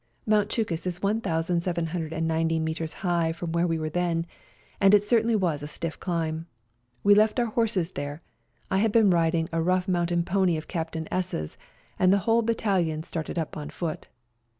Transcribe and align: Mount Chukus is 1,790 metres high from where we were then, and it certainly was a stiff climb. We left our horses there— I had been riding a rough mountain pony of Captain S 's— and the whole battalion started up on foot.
Mount 0.25 0.49
Chukus 0.49 0.87
is 0.87 0.99
1,790 1.03 2.57
metres 2.59 2.91
high 3.05 3.31
from 3.31 3.51
where 3.51 3.67
we 3.67 3.77
were 3.77 3.87
then, 3.87 4.25
and 4.79 4.95
it 4.95 5.03
certainly 5.03 5.35
was 5.35 5.61
a 5.61 5.67
stiff 5.67 5.99
climb. 5.99 6.47
We 7.03 7.13
left 7.13 7.39
our 7.39 7.45
horses 7.45 7.91
there— 7.91 8.23
I 8.71 8.79
had 8.79 8.91
been 8.91 9.11
riding 9.11 9.47
a 9.51 9.61
rough 9.61 9.87
mountain 9.87 10.23
pony 10.23 10.57
of 10.57 10.67
Captain 10.67 11.07
S 11.11 11.35
's— 11.35 11.55
and 11.99 12.11
the 12.11 12.17
whole 12.25 12.41
battalion 12.41 13.03
started 13.03 13.37
up 13.37 13.55
on 13.55 13.69
foot. 13.69 14.07